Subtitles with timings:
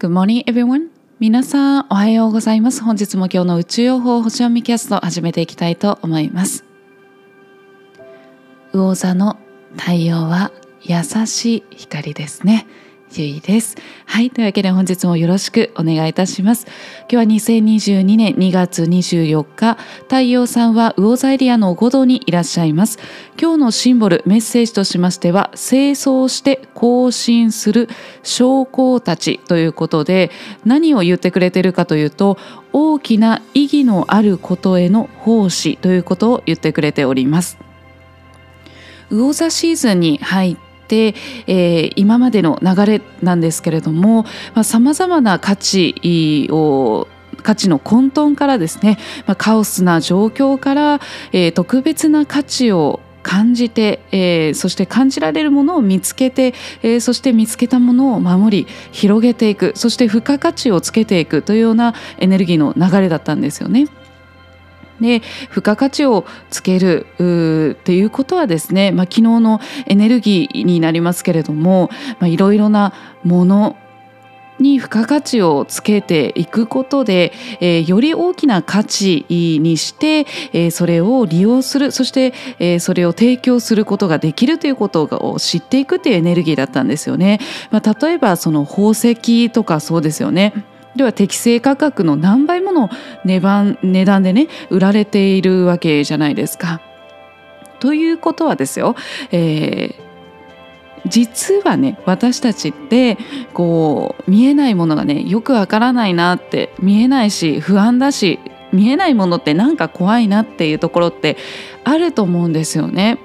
[0.00, 0.88] Good morning, everyone.
[1.18, 2.82] 皆さん、おはようございます。
[2.82, 6.64] 本日も今日の宇宙予報星読みキャスト始めていきたいと思います。
[8.72, 9.36] 魚座の
[9.76, 12.66] 太陽は優しい光ですね。
[13.12, 13.76] ゆいです。
[14.06, 14.30] はい。
[14.30, 16.66] というわけで本日もよろしくお願いいたします。
[17.10, 22.98] 今日は2022年2月24日、太陽さんは魚座エリアの5度にいらっしゃいます。
[23.40, 27.88] 今日のシンボル、メッセージとしましては、清掃して更新する
[28.22, 30.30] 将校たちということで、
[30.64, 32.38] 何を言ってくれているかというと、
[32.72, 37.58] 大きな意義のあることへの奉仕ということを言ってくれております。
[39.10, 44.24] 魚座シーズンに入って、えー、今までの流れなんですけれども
[44.62, 47.06] さまざ、まな価値を
[47.42, 51.00] 価値の混沌からですね、まあ、カオスな状況から、
[51.32, 63.88] えー、特別な価値を感じて、えー、そして感じられるものを見つけて、えー、そして見つけたものを守り広げていくそして付加価値をつけていくというようなエネルギーの流れだったんですよね。
[65.00, 67.06] で付加価値をつける
[67.78, 71.90] っていうことはですね、まあ、昨日のエネルギーになりますけれども
[72.22, 72.92] いろいろな
[73.24, 73.76] もの
[74.60, 87.40] に付加価値をつけていくことで、えー、より大きな価値にして、えー、それを利用するそして、えー、それを提供することができるということを知っていくというエネルギーだったんですよね。
[87.70, 90.52] まあ、例えばその宝石とかそうですよね。
[90.96, 92.90] では適正価格の何倍もの
[93.24, 96.80] 値段値段でね売られているわけじゃないですか。
[97.78, 98.94] ということはですよ、
[99.30, 99.94] えー、
[101.06, 103.16] 実はね私たちって
[103.54, 108.38] こう見えないものがねよくわからないなって見えないし不安だし
[108.72, 111.36] 見えないものってなんか怖いなっていうところって
[111.84, 113.18] あると思うんですよね。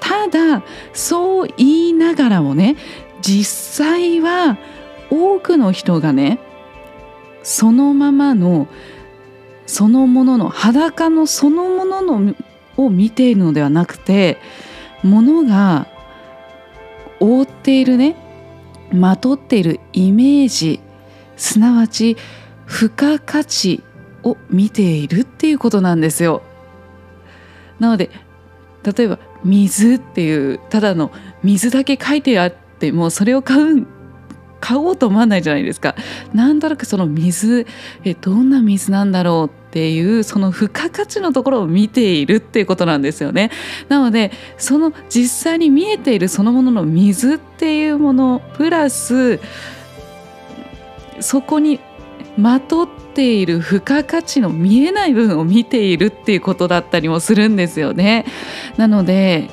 [0.00, 2.76] ただそう言いながらもね
[3.20, 4.58] 実際は
[5.10, 6.38] 多くの人がね
[7.42, 8.68] そのままの
[9.66, 12.34] そのものの裸のそのものの
[12.76, 14.38] を見ているのではなくて
[15.02, 15.86] ものが
[17.20, 18.16] 覆っているね
[18.92, 20.80] まとっているイメージ
[21.36, 22.16] すなわち
[22.66, 23.82] 付加価値
[24.22, 26.42] を見ているっていうことなんですよ。
[27.78, 28.10] なので
[28.82, 31.10] 例えば水っていうただの
[31.42, 33.86] 水だけ書いてあってもそれを買う
[34.60, 35.94] 買おうと思わないじゃないですか。
[36.32, 37.66] なんとなくその水
[38.04, 43.50] えどんな水なんだろうっていうその付加価値のところを見ているっていうことなんですよね。
[43.88, 49.40] なのでその実際に見えているそのものの水っていうものプラス
[51.20, 51.80] そこに
[52.36, 58.24] まとっている付加価値の見えない部分を見ているっていうことだったりもするんですよね。
[58.76, 59.50] なので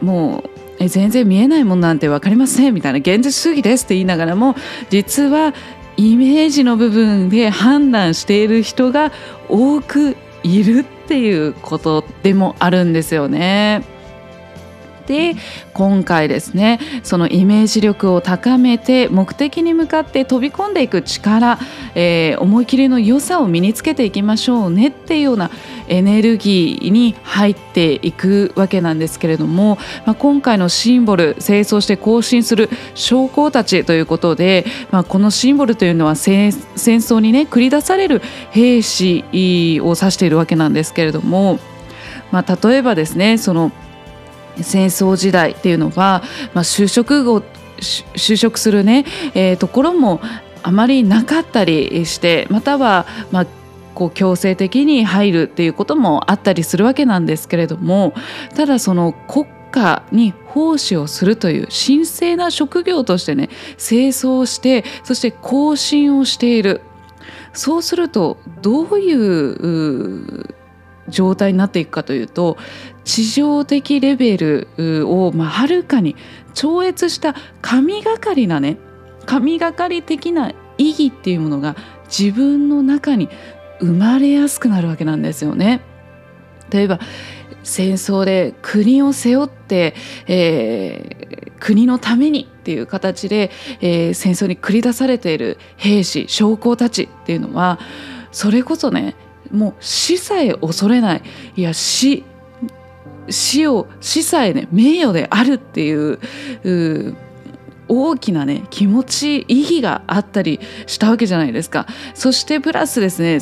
[0.00, 4.54] もうえ全然見えないもんなんて分かりませんみたいな現実主義ですって言いながらも
[4.90, 5.54] 実は
[5.96, 9.12] イメージの部分で判断している人が
[9.48, 13.97] 多くいるっていうことでもあるんですよね。
[15.08, 15.36] で
[15.72, 21.58] 今回ですねそのイメージ力を高めて目的に向かって飛び込んでいく力、
[21.94, 25.50] えー、思い切りの良さを身につけていきましょうねっていうような
[25.88, 38.20] エネルギーに入っていくわけなんですけれども、まあ、今回のシンボル清掃して更新する将校たちということで、まあ、このシンボルというのは戦争にね繰り出される
[38.50, 39.24] 兵士
[39.82, 41.58] を指しているわけなんですけれども、
[42.30, 43.72] まあ、例えばですねその
[44.62, 46.22] 戦争時代っていうのは、
[46.54, 47.42] まあ、就職後
[47.80, 49.04] 就職するね、
[49.34, 50.20] えー、ところも
[50.62, 53.46] あまりなかったりしてまたは、まあ、
[53.94, 58.14] こう強制的に入るっていうこともあったりするわけなんですけれども
[58.54, 66.82] ただその国家に奉仕をするという神聖な職業としてね清掃してそして更新をしている。
[67.54, 70.54] そうするとどういう
[71.08, 72.56] 状態になっていくかというと
[73.04, 74.68] 地上的レベル
[75.08, 76.16] を、まあ、はるかに
[76.54, 78.78] 超越した神がかりなね
[79.26, 83.28] 神がかり的な意義っていうものが自分の中に
[83.80, 85.82] 生まれやすくなるわけなんですよね。
[86.70, 86.98] 例えば
[87.62, 89.94] 戦争で国を背負って、
[90.26, 93.50] えー、国のためにっていう形で、
[93.80, 97.78] えー、戦争に繰り出されている兵士将校たちっていうのは
[98.32, 99.14] それこそね
[99.50, 101.22] もう死さえ恐れない。
[101.56, 102.24] いや死
[103.30, 106.18] 死を死さえね名誉であるっていう
[107.88, 111.86] 大きなね気持ち意義があったりしたわけじゃないですか。
[112.14, 113.38] そしてプラスですね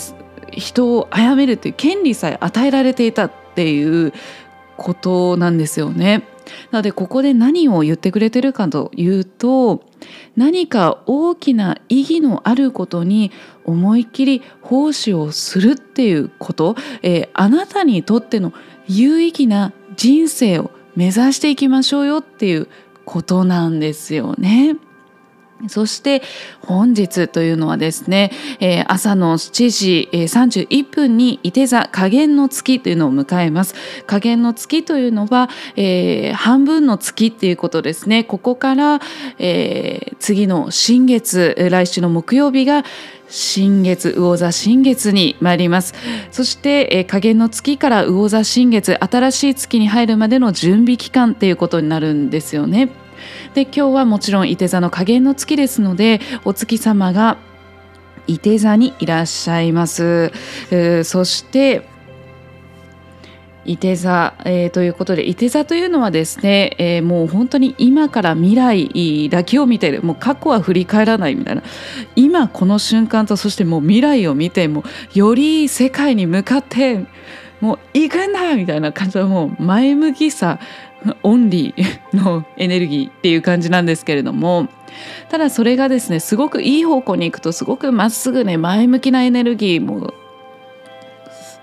[0.53, 4.13] 人を殺めるっていう権利さえ与えられていたっていう
[4.77, 6.25] ことなんですよね。
[6.71, 9.85] なのでここで何を言ってくれてるかというと
[10.37, 13.33] 何か大きな意義のあることに
[13.65, 18.53] 思いっきり奉仕をするっていうこと、えー、あなたにとっての
[18.89, 22.69] 有意義な人生を目指していきましょうよっていう
[23.05, 24.77] ことなんですよね。
[25.69, 26.23] そして
[26.61, 28.31] 本日というのはですね、
[28.61, 33.75] えー、朝の7時、えー、31分に伊手座加減の月というのを迎えます。
[34.07, 38.23] 加減の月というのは、えー、半分の月っていうことですね。
[38.23, 39.01] ここから、
[39.39, 42.85] えー、次の新月、来週の木曜日が
[43.29, 45.95] 新月魚座新月に参ります
[46.31, 53.06] そして、えー、加減の月から魚座新月新しい月に入るまでの準備期間っていうことになるんですよね。
[53.55, 57.39] で今日はもちろん伊手座の加減の月ですのでお月様が
[58.27, 60.33] 伊手座にいらっしゃいます。
[61.05, 61.89] そして
[63.67, 70.03] 伊手座、えー、ということで伊手座というのはですね、えー、もう本当に今から未来だけを見てる。
[70.03, 71.63] もう過去は振り返らないみたいな。
[72.15, 74.85] 今この瞬間とそしてもう未来を見ても
[75.15, 77.07] より世界に向かって
[77.61, 80.59] もう行くんだみたいな感じのもう前向きさ。
[81.23, 81.87] オンリー
[82.17, 84.69] のエネルギーっていう感じなんですけれども
[85.29, 90.13] ただそれがですねすごくいい方向に行くとすごくまっすぐね前向きなエネルギーも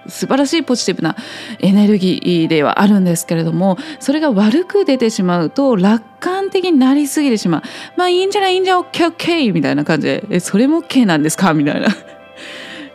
[0.07, 1.15] 素晴らしいポジティブな
[1.59, 7.61] エネルギーではあるんですけれどもそれが悪く出てしまうと楽観的になりすぎてしまう。
[7.95, 8.55] まあいいんじゃない？
[8.55, 11.53] いいんじゃ OKOK みたいな感じでえそれも OK なんですか？
[11.53, 11.87] みたいな。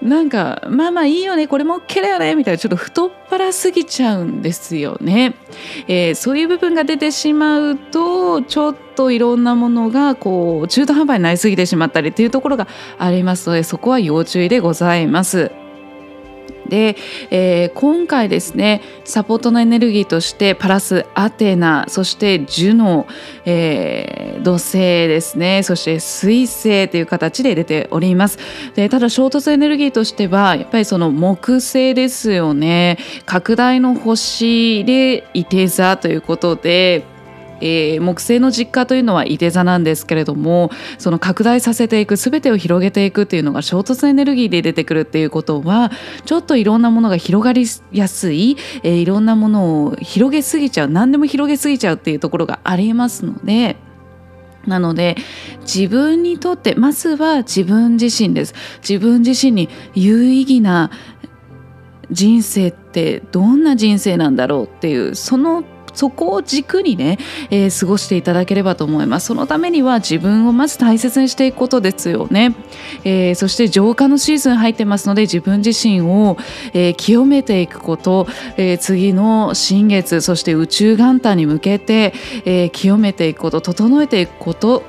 [0.01, 5.35] なんかまあまあいいよねこれも OK だよねみたいなちょっと太っ腹すぎちゃうんですよね、
[5.87, 12.69] えー、そういう部分が出てしまうとちょっといろんなものがこう中途半端になりすぎてしまったりっていうところが
[12.99, 15.51] ありますのでそこは要注意でございます。
[16.69, 16.97] で、
[17.31, 23.07] えー、今回ですねサポートのエネルギーとしてパラスアテナそしてジュノ、
[23.45, 28.39] えー、土星ですねそして水星という形で出ております。
[28.75, 32.99] でただ衝突エネルギーとしてはやっぱりその木星ですよね。
[33.27, 37.05] 拡大の星でいて座ということで
[37.61, 45.91] えー、木星の実家というのは伊手座なんですけれどもその拡大させていく全てを広げていくっていうのが衝突エネルギーで出てくるっていうことは
[46.25, 53.77] ちょっといろんなものが広がりやすい、えー、いろんなものを広げすぎちゃう何でも広げすぎちゃうっていうところがありますので。
[54.67, 55.17] なので
[55.61, 58.55] 自分にとってまずは自分自身です
[58.87, 60.91] 自分自身に有意義な
[62.11, 65.65] 人生ってどんな人生なんだろうっていうその
[65.95, 67.19] そこを軸にね、
[67.51, 69.27] えー、過ごしていただければと思います。
[69.27, 72.55] そのためには自分をまず大切にしていくことですよね、
[73.05, 76.37] えー、そして浄化のシーズン入ってますので自分自身を、
[76.73, 78.27] えー、清めていくこと、
[78.57, 82.15] え、次の新月そして宇宙元旦に向けて、
[82.45, 84.83] え、清めていくこと整えていくこと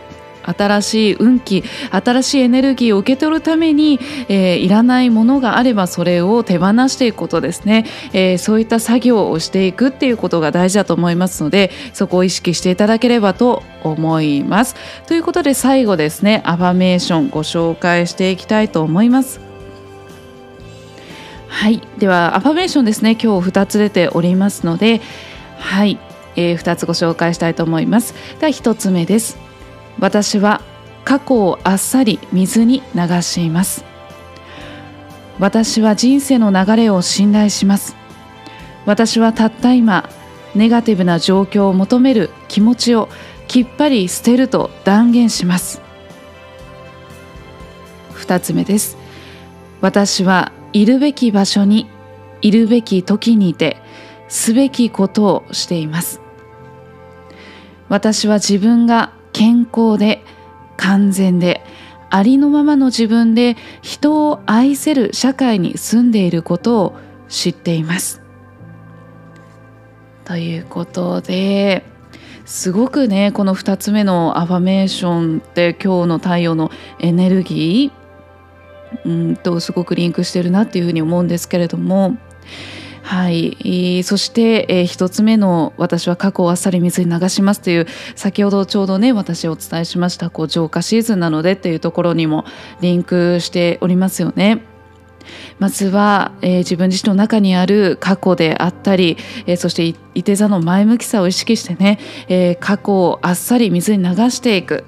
[0.58, 14.76] 新しい運気新しいエネルギーを受け取るために、えー、いらないものがあればそれを手放していくことですね、えー、そういった作業をしていくっていうことが大事だと思いますのでそこを意識していただければと思います。
[15.08, 19.40] ということで最後ですねアファメーションご紹介していきたいと思います。
[21.48, 25.02] はいではアファメーションですね今日2つ出ておりますので
[25.58, 26.00] はい、
[26.36, 28.14] えー、2つご紹介したいと思います。
[28.40, 29.49] では1つ目です。
[30.00, 30.62] 私は
[31.04, 33.84] 過去をあっさり水に流しています。
[35.40, 37.96] 私は人生の流れを信頼します。
[38.86, 40.10] 私はたった今
[40.56, 43.10] ネガティブな状況を求める気持ちを
[43.48, 45.82] きっぱり捨てると断言します。
[48.16, 48.98] 2つ目です。
[49.82, 51.88] 私はいるべき場所に
[52.42, 53.78] いるべき時にいて
[54.28, 56.22] すべきことをしています。
[57.88, 60.22] 私は自分が健康で
[60.76, 61.64] 完全で
[62.10, 66.98] ありのままの自分で人を愛せる社会に住んでいることを
[67.30, 68.22] 知っています。
[70.26, 71.86] ということで
[72.44, 76.70] すごくねこの2つ目のアファメーションって今日の太陽の
[77.00, 82.18] エネルギーうんとすごくリンクしてるなっていうふうに思うんですけれども
[83.02, 92.46] はい、そして、えー、1つ目の「私は過去をあっさり水に流します」という先ほどちょうどね私お伝えしましたこう浄化シーズンなのでっていうところにも
[92.82, 94.62] リンクしておりますよね。
[95.60, 104.86] まずは、えー、自分自身の中にある過去であったり、えー、そしていて座の前向きさを意識してね、えー、過去をあっさり水に流していく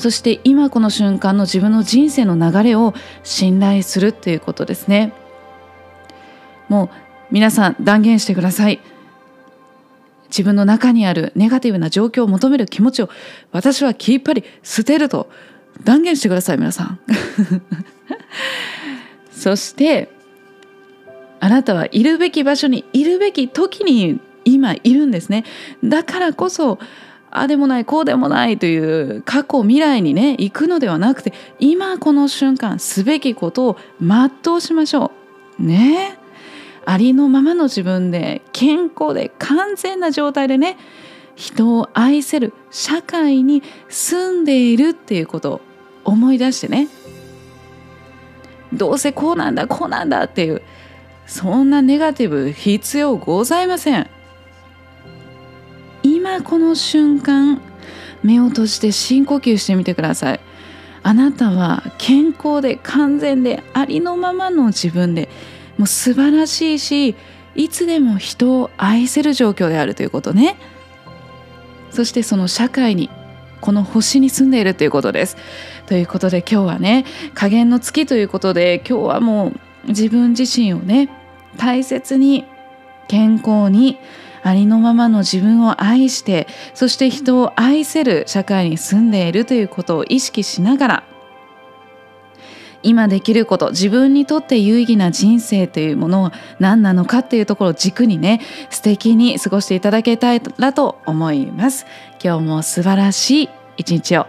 [0.00, 5.12] そして今この瞬間の自分の人生の流れを信頼するっていうことですね。
[6.70, 6.90] もう
[7.30, 8.80] 皆さん断言してください。
[10.28, 13.10] 自分の中にあるネガティブな状況を求める気持ちを
[13.50, 15.28] 私はきっぱり捨てると
[15.82, 17.00] 断言してください皆さん。
[19.32, 20.08] そして
[21.40, 25.44] あなたはいるべき場所にいるべき時に今いるんですね。
[25.82, 26.78] だからこそ
[27.32, 35.10] あでもないこうでもないという過去未来にね行くのではなくて今この瞬間すべきことを全うしましょ
[35.58, 35.62] う。
[35.62, 36.19] ね。
[36.90, 40.76] ありのままの自分で健康で完全な状態でね
[41.36, 45.60] 人を愛せる社会に住んでいるっていうことを
[46.02, 46.88] 思い出してね
[48.72, 50.62] どうせこうなんだこうなんだっていう
[51.28, 54.10] そんなネガティブ必要ございません。
[56.02, 57.60] 今この瞬間
[58.24, 60.40] 目を閉じて深呼吸してみてください。
[61.04, 65.28] あなたは健康で完全でありのままの自分で
[65.80, 67.16] もう素晴らしいし
[67.54, 70.56] いつでも人を愛せる状況であるということね。
[71.90, 73.08] そしてその社会に
[73.62, 75.38] この星に住んでいるということです。
[75.86, 79.54] ということで今日はね加減の月ということで今日はも
[79.86, 81.08] う自分自身をね
[81.56, 82.44] 大切に
[83.08, 83.96] 健康に
[84.42, 91.09] ありのままの自分を愛してそして人を愛せる社会に住んでいるということを意識しながら
[92.82, 101.86] 今できること自分にとって有意義な人生というものは何なのかっていうところを軸にね素敵に過ごしていただけたらと思います。
[102.22, 104.26] 今日も素晴らしい一日を。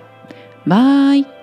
[0.65, 1.40] バイ。